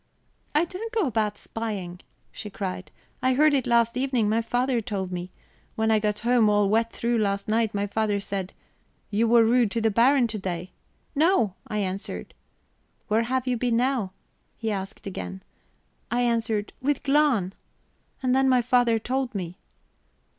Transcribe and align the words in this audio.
"I 0.55 0.65
don't 0.65 0.91
go 0.91 1.05
about 1.05 1.37
spying," 1.37 1.99
she 2.31 2.49
cried. 2.49 2.89
"I 3.21 3.35
heard 3.35 3.53
it 3.53 3.67
last 3.67 3.95
evening; 3.95 4.27
my 4.27 4.41
father 4.41 4.81
told 4.81 5.11
me. 5.11 5.29
When 5.75 5.91
I 5.91 5.99
got 5.99 6.21
home 6.21 6.49
all 6.49 6.67
wet 6.69 6.91
through 6.91 7.19
last 7.19 7.47
night, 7.47 7.75
my 7.75 7.85
father 7.85 8.19
said: 8.19 8.51
'You 9.11 9.27
were 9.27 9.45
rude 9.45 9.69
to 9.69 9.79
the 9.79 9.91
Baron 9.91 10.25
to 10.29 10.39
day.' 10.39 10.71
'No,' 11.13 11.53
I 11.67 11.77
answered. 11.77 12.33
'Where 13.09 13.21
have 13.21 13.45
you 13.45 13.57
been 13.57 13.77
now?' 13.77 14.11
he 14.57 14.71
asked 14.71 15.05
again. 15.05 15.43
I 16.09 16.21
answered: 16.21 16.73
'With 16.81 17.03
Glahn.' 17.03 17.53
"And 18.23 18.35
then 18.35 18.49
my 18.49 18.63
father 18.63 18.97
told 18.97 19.35
me." 19.35 19.59